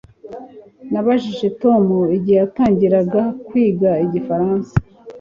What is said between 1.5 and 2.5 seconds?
Tom igihe